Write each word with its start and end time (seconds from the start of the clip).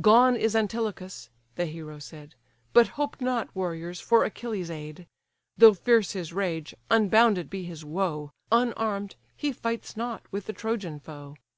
"Gone 0.00 0.36
is 0.36 0.56
Antilochus 0.56 1.28
(the 1.56 1.66
hero 1.66 1.98
said); 1.98 2.34
But 2.72 2.88
hope 2.96 3.20
not, 3.20 3.54
warriors, 3.54 4.00
for 4.00 4.24
Achilles' 4.24 4.70
aid: 4.70 5.06
Though 5.58 5.74
fierce 5.74 6.12
his 6.12 6.32
rage, 6.32 6.74
unbounded 6.90 7.50
be 7.50 7.64
his 7.64 7.84
woe, 7.84 8.30
Unarm'd, 8.50 9.16
he 9.36 9.52
fights 9.52 9.94
not 9.94 10.22
with 10.32 10.46
the 10.46 10.54
Trojan 10.54 10.98
foe. 10.98 11.36